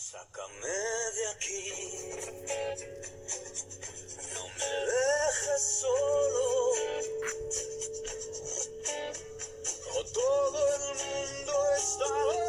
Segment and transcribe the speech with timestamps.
[0.00, 0.68] Sácame
[1.16, 1.72] de aquí,
[4.32, 6.46] no me dejes solo.
[9.94, 12.47] O todo el mundo está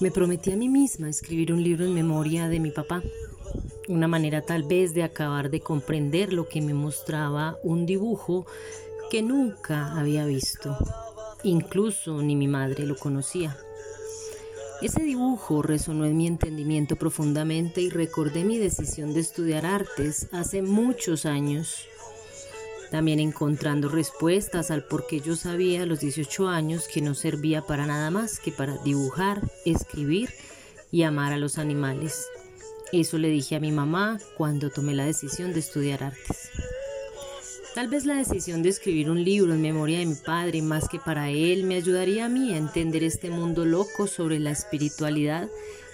[0.00, 3.02] Me prometí a mí misma escribir un libro en memoria de mi papá,
[3.88, 8.46] una manera tal vez de acabar de comprender lo que me mostraba un dibujo
[9.10, 10.78] que nunca había visto,
[11.42, 13.56] incluso ni mi madre lo conocía.
[14.82, 20.62] Ese dibujo resonó en mi entendimiento profundamente y recordé mi decisión de estudiar artes hace
[20.62, 21.88] muchos años.
[22.90, 27.62] También encontrando respuestas al por qué yo sabía a los 18 años que no servía
[27.62, 30.30] para nada más que para dibujar, escribir
[30.90, 32.26] y amar a los animales.
[32.92, 36.50] Eso le dije a mi mamá cuando tomé la decisión de estudiar artes.
[37.74, 40.98] Tal vez la decisión de escribir un libro en memoria de mi padre, más que
[40.98, 45.48] para él, me ayudaría a mí a entender este mundo loco sobre la espiritualidad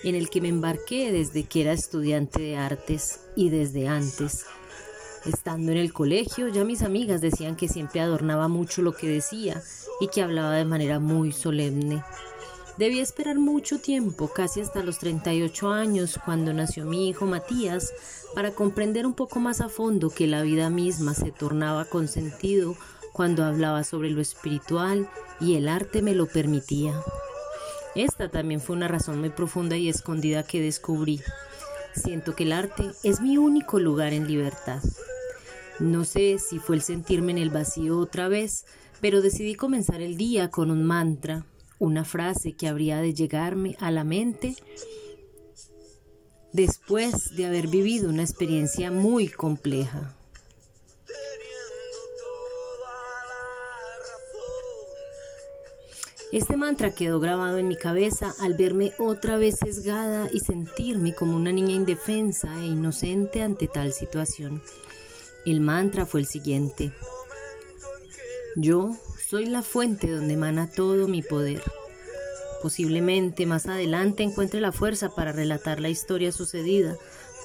[0.04, 4.46] en el que me embarqué desde que era estudiante de artes y desde antes.
[5.26, 9.62] Estando en el colegio, ya mis amigas decían que siempre adornaba mucho lo que decía
[10.00, 12.04] y que hablaba de manera muy solemne.
[12.76, 17.92] Debí esperar mucho tiempo, casi hasta los 38 años, cuando nació mi hijo Matías,
[18.34, 22.76] para comprender un poco más a fondo que la vida misma se tornaba con sentido
[23.12, 25.08] cuando hablaba sobre lo espiritual
[25.40, 27.00] y el arte me lo permitía.
[27.94, 31.22] Esta también fue una razón muy profunda y escondida que descubrí.
[31.94, 34.82] Siento que el arte es mi único lugar en libertad.
[35.80, 38.64] No sé si fue el sentirme en el vacío otra vez,
[39.00, 41.44] pero decidí comenzar el día con un mantra
[41.78, 44.56] una frase que habría de llegarme a la mente
[46.52, 50.14] después de haber vivido una experiencia muy compleja.
[56.32, 61.36] Este mantra quedó grabado en mi cabeza al verme otra vez sesgada y sentirme como
[61.36, 64.60] una niña indefensa e inocente ante tal situación.
[65.46, 66.92] El mantra fue el siguiente.
[68.56, 68.96] Yo
[69.28, 71.62] soy la fuente donde emana todo mi poder.
[72.62, 76.96] Posiblemente más adelante encuentre la fuerza para relatar la historia sucedida.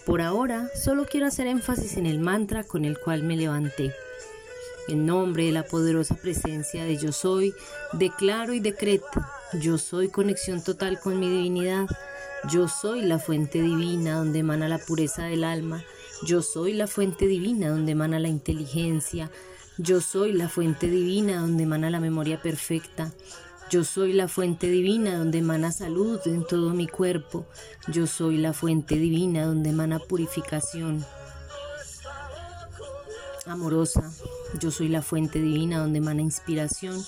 [0.05, 3.93] Por ahora, solo quiero hacer énfasis en el mantra con el cual me levanté.
[4.87, 7.53] En nombre de la poderosa presencia de Yo Soy,
[7.91, 9.07] declaro y decreto,
[9.59, 11.85] yo soy conexión total con mi divinidad,
[12.49, 15.83] yo soy la fuente divina donde emana la pureza del alma,
[16.23, 19.31] yo soy la fuente divina donde emana la inteligencia,
[19.77, 23.13] yo soy la fuente divina donde emana la memoria perfecta.
[23.69, 27.45] Yo soy la fuente divina donde emana salud en todo mi cuerpo.
[27.87, 31.05] Yo soy la fuente divina donde emana purificación
[33.45, 34.11] amorosa.
[34.59, 37.01] Yo soy la fuente divina donde emana inspiración.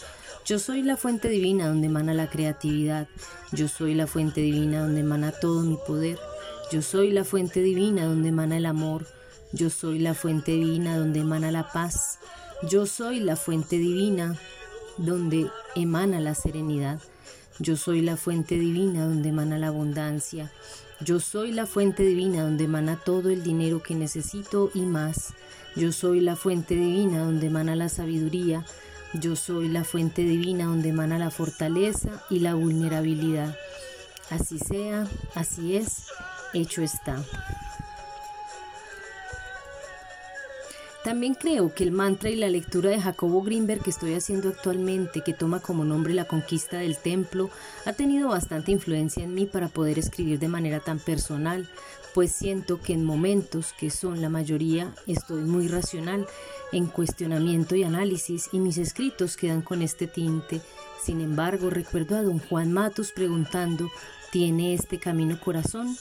[0.46, 3.10] Yo soy la fuente divina donde emana la creatividad.
[3.52, 6.18] Yo soy la fuente divina donde emana todo mi poder.
[6.72, 9.06] Yo soy la fuente divina donde emana el amor.
[9.52, 12.20] Yo soy la fuente divina donde emana la paz.
[12.70, 14.40] Yo soy la fuente divina
[14.98, 17.02] donde emana la serenidad.
[17.60, 20.50] Yo soy la fuente divina donde emana la abundancia.
[21.02, 25.34] Yo soy la fuente divina donde emana todo el dinero que necesito y más.
[25.76, 28.66] Yo soy la fuente divina donde emana la sabiduría.
[29.14, 33.58] Yo soy la fuente divina donde emana la fortaleza y la vulnerabilidad.
[34.30, 35.06] Así sea,
[35.36, 36.06] así es,
[36.54, 37.24] hecho está.
[41.04, 45.22] También creo que el mantra y la lectura de Jacobo Greenberg que estoy haciendo actualmente,
[45.22, 47.50] que toma como nombre la conquista del templo,
[47.86, 51.68] ha tenido bastante influencia en mí para poder escribir de manera tan personal,
[52.14, 56.28] pues siento que en momentos, que son la mayoría, estoy muy racional
[56.72, 60.62] en cuestionamiento y análisis y mis escritos quedan con este tinte.
[61.04, 63.90] Sin embargo, recuerdo a don Juan Matus preguntando,
[64.32, 65.98] ¿tiene este camino corazón?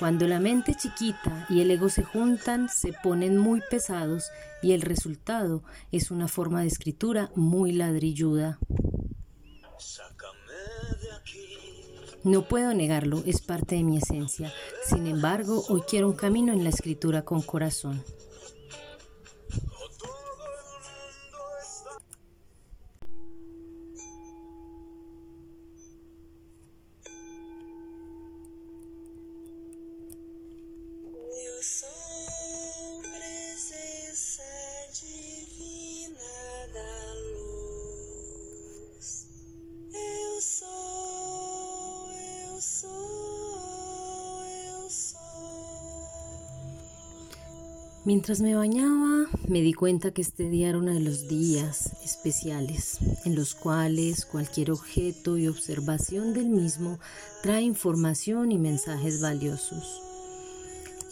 [0.00, 4.30] Cuando la mente chiquita y el ego se juntan, se ponen muy pesados
[4.62, 5.62] y el resultado
[5.92, 8.58] es una forma de escritura muy ladrilluda.
[12.24, 14.50] No puedo negarlo, es parte de mi esencia.
[14.86, 18.02] Sin embargo, hoy quiero un camino en la escritura con corazón.
[48.12, 52.98] Mientras me bañaba, me di cuenta que este día era uno de los días especiales
[53.24, 56.98] en los cuales cualquier objeto y observación del mismo
[57.40, 60.02] trae información y mensajes valiosos.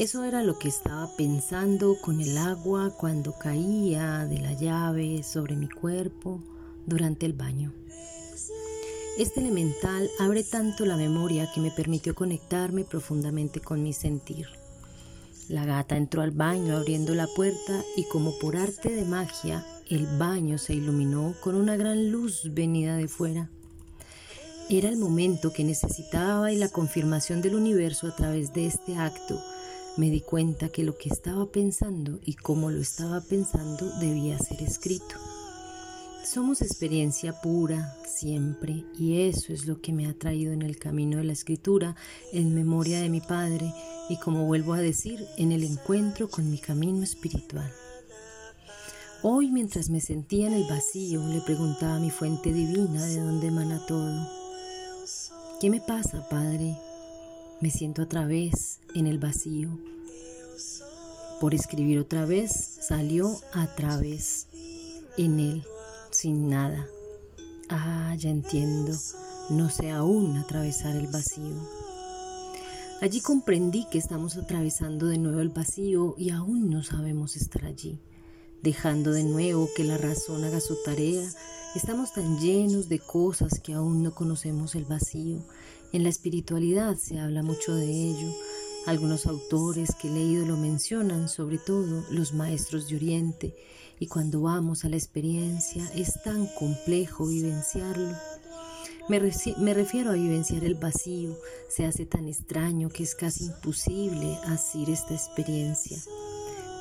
[0.01, 5.55] Eso era lo que estaba pensando con el agua cuando caía de la llave sobre
[5.55, 6.43] mi cuerpo
[6.85, 7.73] durante el baño.
[9.19, 14.58] Este elemental abre tanto la memoria que me permitió conectarme profundamente con mi sentir.
[15.49, 20.07] La gata entró al baño abriendo la puerta y como por arte de magia, el
[20.19, 23.49] baño se iluminó con una gran luz venida de fuera.
[24.69, 29.41] Era el momento que necesitaba y la confirmación del universo a través de este acto.
[29.97, 34.63] Me di cuenta que lo que estaba pensando y cómo lo estaba pensando debía ser
[34.63, 35.17] escrito.
[36.31, 41.17] Somos experiencia pura siempre y eso es lo que me ha traído en el camino
[41.17, 41.97] de la escritura,
[42.35, 43.73] en memoria de mi Padre
[44.11, 47.73] y como vuelvo a decir, en el encuentro con mi camino espiritual.
[49.23, 53.47] Hoy mientras me sentía en el vacío le preguntaba a mi fuente divina de dónde
[53.47, 54.29] emana todo.
[55.63, 56.77] ¿Qué me pasa, Padre?
[57.63, 59.71] Me siento otra vez en el vacío.
[61.41, 62.51] Por escribir otra vez
[62.83, 64.47] salió a través
[65.17, 65.65] en él
[66.11, 66.87] sin nada.
[67.69, 68.97] Ah, ya entiendo,
[69.51, 71.57] no sé aún atravesar el vacío.
[73.01, 78.01] Allí comprendí que estamos atravesando de nuevo el vacío y aún no sabemos estar allí.
[78.63, 81.31] Dejando de nuevo que la razón haga su tarea,
[81.77, 85.39] estamos tan llenos de cosas que aún no conocemos el vacío.
[85.93, 88.33] En la espiritualidad se habla mucho de ello.
[88.89, 93.55] Algunos autores que he leído lo mencionan, sobre todo los maestros de Oriente,
[94.01, 98.17] y cuando vamos a la experiencia es tan complejo vivenciarlo.
[99.11, 99.21] Me,
[99.59, 101.37] me, refiero a vivenciar el vacío,
[101.69, 105.99] se hace tan extraño que es casi imposible hacer esta experiencia.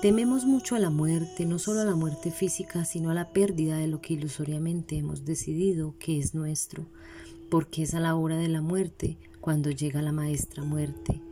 [0.01, 3.79] Tememos mucho a la muerte, no solo a la muerte física, sino a la pérdida
[3.79, 6.85] de lo que ilusoriamente hemos decidido que es nuestro,
[7.49, 11.26] porque es a la hora de la muerte cuando llega la maestra muerte.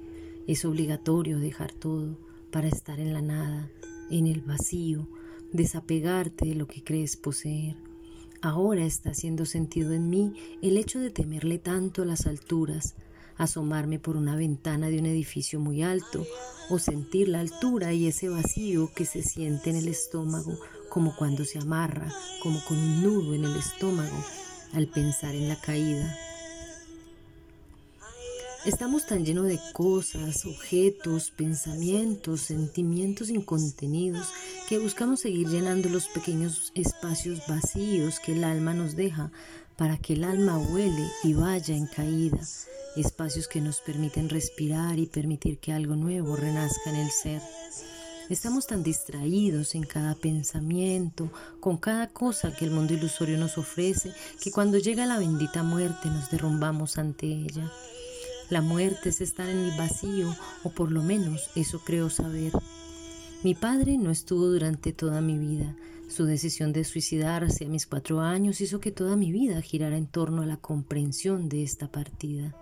[0.48, 2.18] Es obligatorio dejar todo
[2.52, 3.72] para estar en la nada,
[4.12, 5.08] en el vacío,
[5.52, 7.76] desapegarte de lo que crees poseer.
[8.42, 12.96] Ahora está haciendo sentido en mí el hecho de temerle tanto a las alturas,
[13.38, 16.26] asomarme por una ventana de un edificio muy alto
[16.70, 20.60] o sentir la altura y ese vacío que se siente en el estómago
[20.90, 24.24] como cuando se amarra, como con un nudo en el estómago
[24.74, 26.16] al pensar en la caída.
[28.66, 34.28] Estamos tan llenos de cosas, objetos, pensamientos, sentimientos incontenidos
[34.68, 39.32] que buscamos seguir llenando los pequeños espacios vacíos que el alma nos deja
[39.78, 42.40] para que el alma vuele y vaya en caída,
[42.96, 47.44] espacios que nos permiten respirar y permitir que algo nuevo renazca en el ser.
[48.32, 54.12] Estamos tan distraídos en cada pensamiento, con cada cosa que el mundo ilusorio nos ofrece,
[54.42, 57.72] que cuando llega la bendita muerte nos derrumbamos ante ella.
[58.52, 62.52] La muerte es estar en el vacío, o por lo menos eso creo saber.
[63.44, 65.76] Mi padre no estuvo durante toda mi vida.
[66.08, 70.06] Su decisión de suicidarse a mis cuatro años hizo que toda mi vida girara en
[70.06, 72.56] torno a la comprensión de esta partida.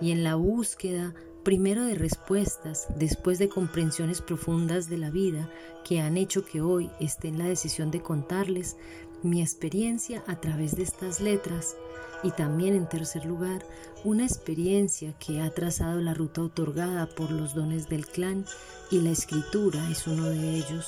[0.00, 1.12] Y en la búsqueda,
[1.42, 5.50] primero de respuestas, después de comprensiones profundas de la vida
[5.84, 8.76] que han hecho que hoy esté en la decisión de contarles
[9.22, 11.76] mi experiencia a través de estas letras,
[12.22, 13.66] y también en tercer lugar,
[14.04, 18.44] una experiencia que ha trazado la ruta otorgada por los dones del clan
[18.90, 20.86] y la escritura es uno de ellos.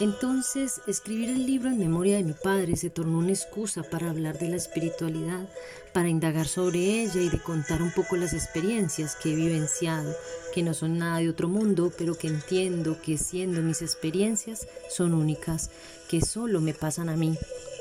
[0.00, 4.38] Entonces, escribir el libro en memoria de mi padre se tornó una excusa para hablar
[4.38, 5.48] de la espiritualidad,
[5.92, 10.14] para indagar sobre ella y de contar un poco las experiencias que he vivenciado,
[10.54, 15.14] que no son nada de otro mundo, pero que entiendo que siendo mis experiencias son
[15.14, 15.70] únicas,
[16.08, 17.38] que solo me pasan a mí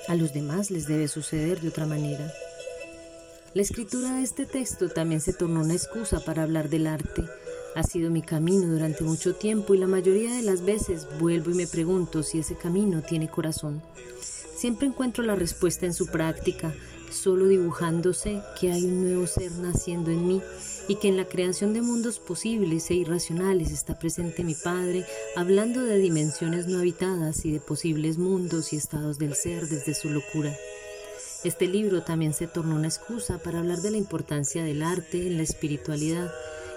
[0.07, 2.31] a los demás les debe suceder de otra manera.
[3.53, 7.23] La escritura de este texto también se tornó una excusa para hablar del arte.
[7.75, 11.53] Ha sido mi camino durante mucho tiempo y la mayoría de las veces vuelvo y
[11.53, 13.81] me pregunto si ese camino tiene corazón.
[14.55, 16.73] Siempre encuentro la respuesta en su práctica,
[17.09, 20.41] solo dibujándose que hay un nuevo ser naciendo en mí
[20.87, 25.05] y que en la creación de mundos posibles e irracionales está presente mi Padre,
[25.37, 30.09] hablando de dimensiones no habitadas y de posibles mundos y estados del ser desde su
[30.09, 30.53] locura.
[31.43, 35.37] Este libro también se tornó una excusa para hablar de la importancia del arte en
[35.37, 36.31] la espiritualidad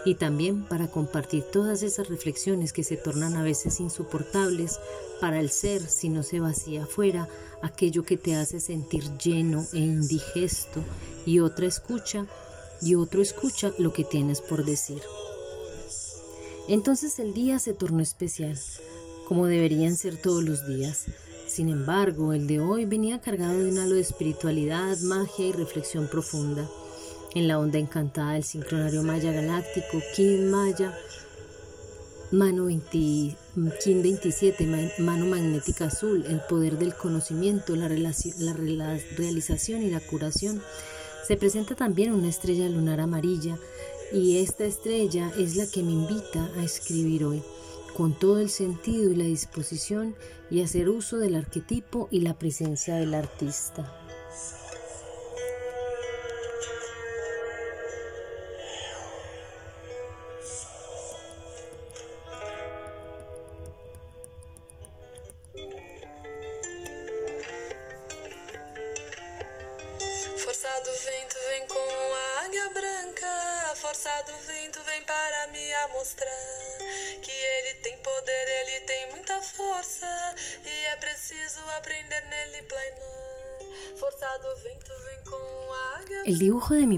[0.05, 4.79] y también para compartir todas esas reflexiones que se tornan a veces insoportables
[5.21, 7.29] para el ser si no se vacía afuera
[7.63, 10.81] aquello que te hace sentir lleno e indigesto
[11.25, 12.27] y otra escucha
[12.83, 15.01] y otro escucha lo que tienes por decir.
[16.69, 18.59] Entonces el día se tornó especial,
[19.27, 21.07] como deberían ser todos los días.
[21.47, 26.09] Sin embargo, el de hoy venía cargado de un halo de espiritualidad, magia y reflexión
[26.09, 26.69] profunda.
[27.35, 30.97] En la onda encantada del sincronario maya galáctico, Kin Maya,
[32.31, 33.37] mano 20,
[33.83, 34.65] Kin 27,
[34.99, 40.63] mano magnética azul, el poder del conocimiento, la, la realización y la curación.
[41.27, 43.59] Se presenta también una estrella lunar amarilla
[44.13, 47.43] y esta estrella es la que me invita a escribir hoy,
[47.97, 50.15] con todo el sentido y la disposición
[50.53, 53.93] y hacer uso del arquetipo y la presencia del artista.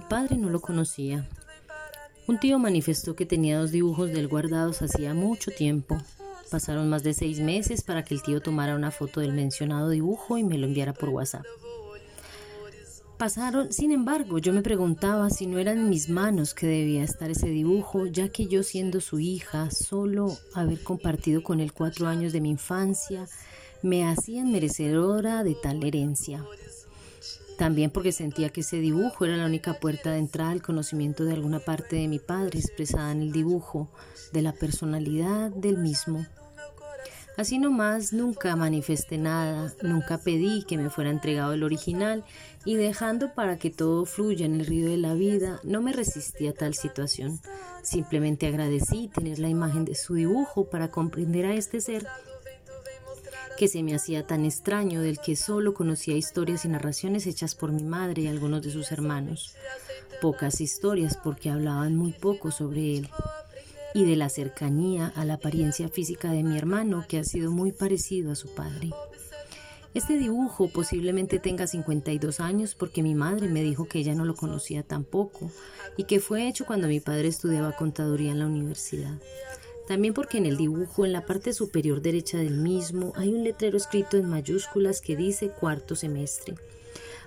[0.08, 1.28] Padre no lo conocía.
[2.26, 5.96] Un tío manifestó que tenía dos dibujos de él guardados hacía mucho tiempo.
[6.50, 10.38] Pasaron más de seis meses para que el tío tomara una foto del mencionado dibujo
[10.38, 11.44] y me lo enviara por WhatsApp.
[13.18, 17.30] Pasaron, sin embargo, yo me preguntaba si no era en mis manos que debía estar
[17.30, 22.34] ese dibujo, ya que yo siendo su hija, solo haber compartido con él cuatro años
[22.34, 23.26] de mi infancia,
[23.82, 26.44] me hacían merecedora de tal herencia.
[27.58, 31.32] También porque sentía que ese dibujo era la única puerta de entrada al conocimiento de
[31.32, 33.90] alguna parte de mi padre expresada en el dibujo,
[34.32, 36.26] de la personalidad del mismo.
[37.36, 42.24] Así nomás nunca manifesté nada, nunca pedí que me fuera entregado el original
[42.64, 46.48] y dejando para que todo fluya en el río de la vida, no me resistí
[46.48, 47.38] a tal situación.
[47.82, 52.06] Simplemente agradecí tener la imagen de su dibujo para comprender a este ser
[53.56, 57.72] que se me hacía tan extraño del que solo conocía historias y narraciones hechas por
[57.72, 59.54] mi madre y algunos de sus hermanos.
[60.20, 63.10] Pocas historias porque hablaban muy poco sobre él
[63.94, 67.72] y de la cercanía a la apariencia física de mi hermano que ha sido muy
[67.72, 68.90] parecido a su padre.
[69.94, 74.34] Este dibujo posiblemente tenga 52 años porque mi madre me dijo que ella no lo
[74.34, 75.50] conocía tampoco
[75.96, 79.14] y que fue hecho cuando mi padre estudiaba contaduría en la universidad.
[79.86, 83.76] También porque en el dibujo, en la parte superior derecha del mismo, hay un letrero
[83.76, 86.56] escrito en mayúsculas que dice cuarto semestre.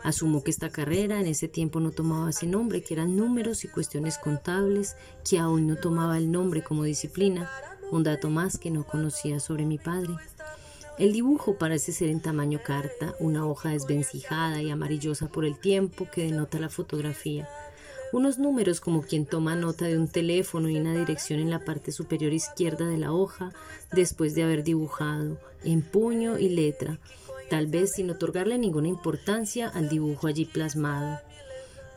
[0.03, 3.67] Asumo que esta carrera en ese tiempo no tomaba ese nombre, que eran números y
[3.67, 4.95] cuestiones contables,
[5.29, 7.49] que aún no tomaba el nombre como disciplina,
[7.91, 10.13] un dato más que no conocía sobre mi padre.
[10.97, 16.09] El dibujo parece ser en tamaño carta, una hoja desvencijada y amarillosa por el tiempo
[16.11, 17.47] que denota la fotografía.
[18.11, 21.91] Unos números como quien toma nota de un teléfono y una dirección en la parte
[21.91, 23.53] superior izquierda de la hoja
[23.91, 26.97] después de haber dibujado, en puño y letra,
[27.51, 31.19] tal vez sin otorgarle ninguna importancia al dibujo allí plasmado.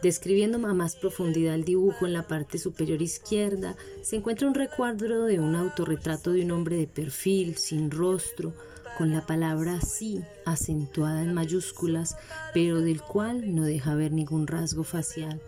[0.03, 5.25] Describiendo a más profundidad el dibujo en la parte superior izquierda, se encuentra un recuadro
[5.25, 8.53] de un autorretrato de un hombre de perfil, sin rostro,
[8.99, 12.17] con la palabra sí acentuada en mayúsculas,
[12.53, 15.41] pero del cual no deja ver ningún rasgo facial.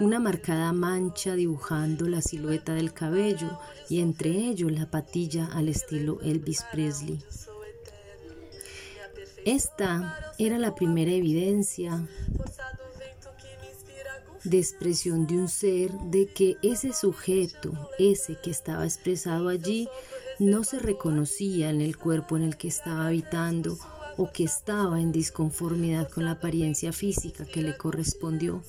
[0.00, 3.58] Una marcada mancha dibujando la silueta del cabello
[3.88, 7.22] y entre ellos la patilla al estilo Elvis Presley.
[9.44, 12.06] Esta era la primera evidencia
[14.44, 19.88] de expresión de un ser de que ese sujeto, ese que estaba expresado allí,
[20.38, 23.78] no se reconocía en el cuerpo en el que estaba habitando
[24.16, 28.62] o que estaba en disconformidad con la apariencia física que le correspondió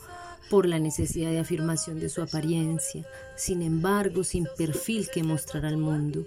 [0.50, 5.78] por la necesidad de afirmación de su apariencia, sin embargo sin perfil que mostrar al
[5.78, 6.26] mundo,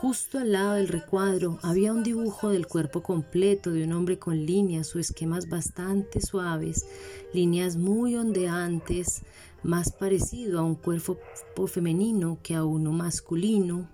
[0.00, 4.46] Justo al lado del recuadro había un dibujo del cuerpo completo de un hombre con
[4.46, 6.86] líneas o esquemas bastante suaves,
[7.34, 9.20] líneas muy ondeantes,
[9.62, 11.18] más parecido a un cuerpo
[11.66, 13.90] femenino que a uno masculino,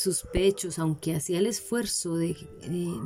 [0.00, 2.34] sus pechos, aunque hacía el esfuerzo de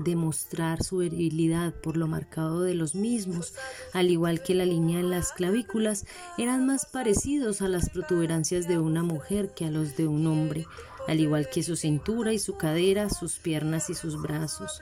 [0.05, 3.55] demostrar su virilidad por lo marcado de los mismos,
[3.93, 6.07] al igual que la línea en las clavículas,
[6.39, 10.67] eran más parecidos a las protuberancias de una mujer que a los de un hombre,
[11.09, 14.81] al igual que su cintura y su cadera, sus piernas y sus brazos.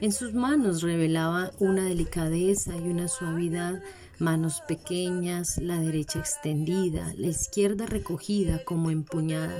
[0.00, 3.82] En sus manos revelaba una delicadeza y una suavidad
[4.20, 9.58] manos pequeñas, la derecha extendida, la izquierda recogida como empuñada,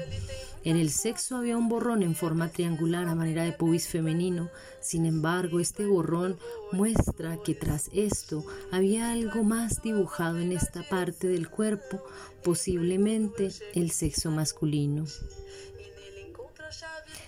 [0.65, 4.49] En el sexo había un borrón en forma triangular a manera de pubis femenino.
[4.81, 6.39] Sin embargo, este borrón
[6.71, 12.05] muestra que tras esto había algo más dibujado en esta parte del cuerpo,
[12.45, 15.05] posiblemente el sexo masculino.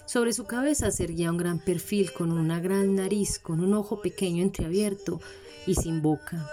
[0.06, 4.00] Sobre su cabeza se erguía un gran perfil con una gran nariz, con un ojo
[4.00, 5.20] pequeño entreabierto
[5.66, 6.48] y sin boca.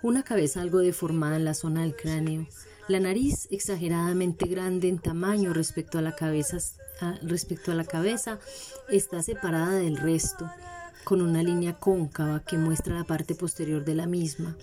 [0.00, 2.46] Una cabeza algo deformada en la zona del cráneo.
[2.86, 6.58] La nariz exageradamente grande en tamaño respecto a la cabeza,
[7.22, 8.38] respecto a la cabeza
[8.90, 10.50] está separada del resto
[11.02, 14.56] con una línea cóncava que muestra la parte posterior de la misma,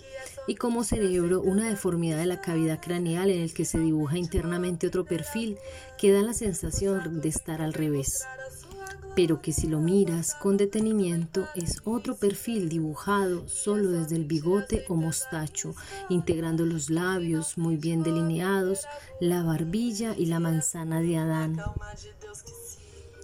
[0.48, 4.88] y como cerebro una deformidad de la cavidad craneal en el que se dibuja internamente
[4.88, 5.58] otro perfil
[6.00, 8.26] que da la sensación de estar al revés
[9.16, 14.86] pero que si lo miras con detenimiento es otro perfil dibujado solo desde el bigote
[14.88, 15.76] o mostacho,
[16.10, 18.86] integrando los labios muy bien delineados,
[19.20, 21.58] la barbilla y la manzana de Adán.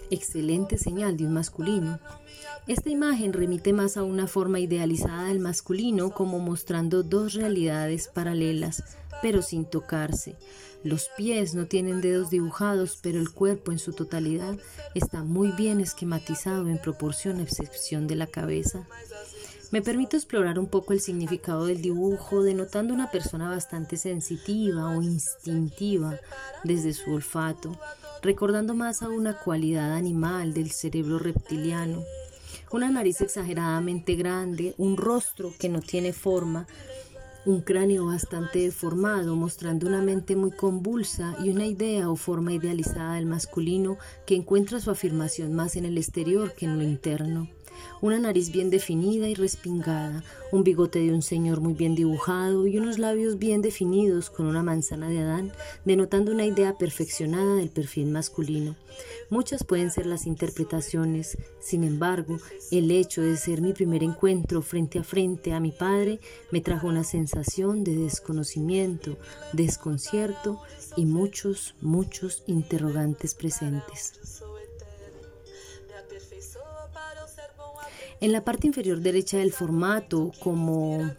[0.10, 2.00] Excelente señal de un masculino.
[2.68, 8.84] Esta imagen remite más a una forma idealizada del masculino como mostrando dos realidades paralelas,
[9.22, 10.36] pero sin tocarse.
[10.84, 14.58] Los pies no tienen dedos dibujados, pero el cuerpo en su totalidad
[14.94, 18.88] está muy bien esquematizado en proporción a excepción de la cabeza.
[19.72, 25.02] Me permito explorar un poco el significado del dibujo, denotando una persona bastante sensitiva o
[25.02, 26.18] instintiva
[26.64, 27.78] desde su olfato,
[28.22, 32.04] recordando más a una cualidad animal del cerebro reptiliano
[32.72, 36.68] una nariz exageradamente grande, un rostro que no tiene forma,
[37.48, 43.16] un cráneo bastante deformado, mostrando una mente muy convulsa y una idea o forma idealizada
[43.16, 47.48] del masculino que encuentra su afirmación más en el exterior que en lo interno
[48.02, 52.78] una nariz bien definida y respingada, un bigote de un señor muy bien dibujado y
[52.78, 55.52] unos labios bien definidos con una manzana de Adán,
[55.86, 58.76] denotando una idea perfeccionada del perfil masculino.
[59.30, 62.40] Muchas pueden ser las interpretaciones, sin embargo,
[62.72, 66.20] el hecho de ser mi primer encuentro frente a frente a mi padre
[66.52, 69.18] me trajo una sensación de desconocimiento,
[69.54, 70.60] desconcierto
[70.96, 74.14] y muchos, muchos interrogantes presentes.
[78.20, 81.12] En la parte inferior derecha del formato, como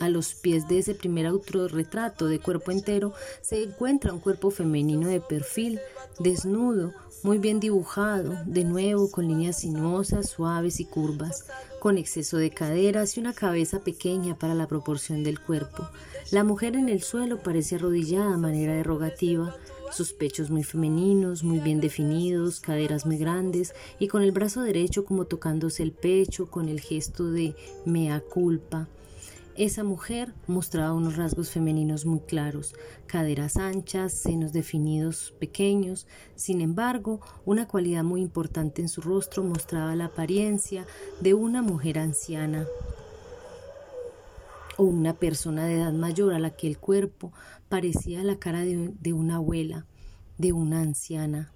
[0.00, 5.08] a los pies de ese primer autorretrato de cuerpo entero, se encuentra un cuerpo femenino
[5.08, 5.80] de perfil,
[6.18, 11.46] desnudo, muy bien dibujado, de nuevo con líneas sinuosas, suaves y curvas,
[11.80, 15.88] con exceso de caderas y una cabeza pequeña para la proporción del cuerpo.
[16.32, 19.56] La mujer en el suelo parece arrodillada a manera derogativa,
[19.92, 25.04] sus pechos muy femeninos, muy bien definidos, caderas muy grandes y con el brazo derecho
[25.04, 28.88] como tocándose el pecho con el gesto de mea culpa.
[29.54, 32.74] Esa mujer mostraba unos rasgos femeninos muy claros,
[33.06, 36.06] caderas anchas, senos definidos pequeños.
[36.36, 40.86] Sin embargo, una cualidad muy importante en su rostro mostraba la apariencia
[41.20, 42.66] de una mujer anciana
[44.76, 47.32] o una persona de edad mayor a la que el cuerpo
[47.68, 49.86] parecía la cara de, de una abuela,
[50.38, 51.52] de una anciana.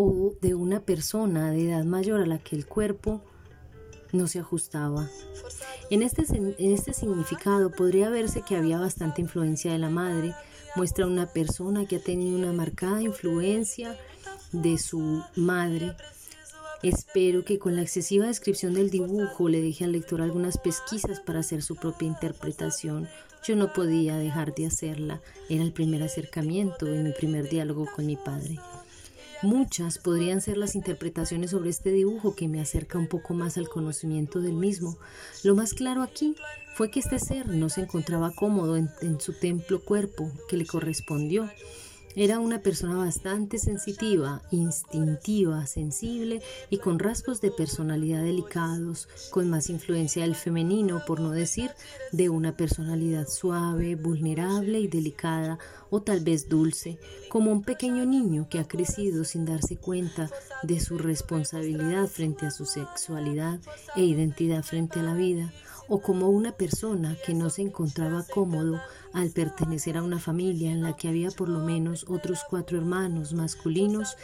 [0.00, 3.20] o de una persona de edad mayor a la que el cuerpo
[4.12, 5.08] no se ajustaba.
[5.90, 10.36] En este, en este significado podría verse que había bastante influencia de la madre,
[10.76, 13.96] muestra una persona que ha tenido una marcada influencia
[14.52, 15.96] de su madre.
[16.82, 21.40] Espero que con la excesiva descripción del dibujo le deje al lector algunas pesquisas para
[21.40, 23.08] hacer su propia interpretación.
[23.42, 28.06] Yo no podía dejar de hacerla, era el primer acercamiento y mi primer diálogo con
[28.06, 28.60] mi padre.
[29.42, 33.68] Muchas podrían ser las interpretaciones sobre este dibujo que me acerca un poco más al
[33.68, 34.98] conocimiento del mismo.
[35.42, 36.36] Lo más claro aquí
[36.74, 40.66] fue que este ser no se encontraba cómodo en, en su templo cuerpo que le
[40.66, 41.48] correspondió
[42.16, 49.70] era una persona bastante sensitiva, instintiva, sensible y con rasgos de personalidad delicados, con más
[49.70, 51.70] influencia del femenino, por no decir
[52.12, 55.58] de una personalidad suave, vulnerable y delicada,
[55.90, 60.30] o tal vez dulce, como un pequeño niño que ha crecido sin darse cuenta
[60.62, 63.60] de su responsabilidad frente a su sexualidad
[63.96, 65.52] e identidad frente a la vida,
[65.88, 68.78] o como una persona que no se encontraba cómodo
[69.12, 73.32] al pertenecer a una familia en la que había por lo menos otros cuatro hermanos
[73.32, 74.16] masculinos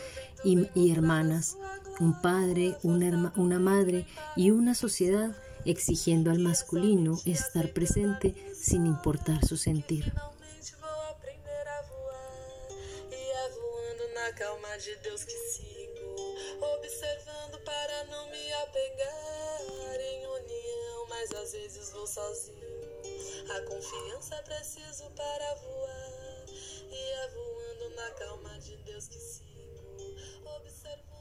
[0.45, 1.57] y, hermanas,
[2.01, 9.45] un padre, una, una madre y una sociedad exigiendo al masculino estar presente sin importar
[9.45, 10.13] su sentir.
[16.65, 22.64] observando para não me apegar em união, mas às vezes vou sozinho.
[23.51, 26.45] A confiança é preciso para voar.
[26.49, 30.17] E é voando na calma de Deus que sigo.
[30.57, 31.14] Observo